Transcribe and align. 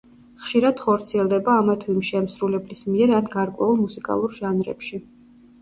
ხშირად 0.43 0.79
ხორციელდება 0.85 1.57
ამა 1.63 1.75
თუ 1.83 1.93
იმ 1.95 2.01
შემსრულებლის 2.09 2.83
მიერ 2.95 3.13
ან 3.19 3.29
გარკვეულ 3.37 3.79
მუსიკალურ 3.83 4.35
ჟანრებში. 4.41 5.05